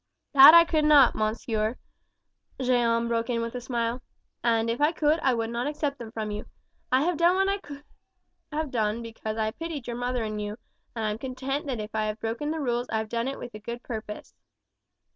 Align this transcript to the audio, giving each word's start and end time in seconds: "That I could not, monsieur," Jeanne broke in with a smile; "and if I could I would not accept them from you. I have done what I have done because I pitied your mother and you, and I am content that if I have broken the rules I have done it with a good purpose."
"That 0.33 0.55
I 0.55 0.65
could 0.65 0.85
not, 0.85 1.13
monsieur," 1.13 1.77
Jeanne 2.59 3.07
broke 3.07 3.29
in 3.29 3.39
with 3.39 3.53
a 3.53 3.61
smile; 3.61 4.01
"and 4.43 4.67
if 4.67 4.81
I 4.81 4.91
could 4.91 5.19
I 5.19 5.35
would 5.35 5.51
not 5.51 5.67
accept 5.67 5.99
them 5.99 6.11
from 6.11 6.31
you. 6.31 6.47
I 6.91 7.03
have 7.03 7.17
done 7.17 7.35
what 7.35 7.47
I 8.51 8.55
have 8.57 8.71
done 8.71 9.03
because 9.03 9.37
I 9.37 9.51
pitied 9.51 9.85
your 9.85 9.95
mother 9.97 10.23
and 10.23 10.41
you, 10.41 10.57
and 10.95 11.05
I 11.05 11.11
am 11.11 11.19
content 11.19 11.67
that 11.67 11.79
if 11.79 11.93
I 11.93 12.05
have 12.05 12.19
broken 12.19 12.49
the 12.49 12.59
rules 12.59 12.87
I 12.89 12.97
have 12.97 13.09
done 13.09 13.27
it 13.27 13.37
with 13.37 13.53
a 13.53 13.59
good 13.59 13.83
purpose." 13.83 14.33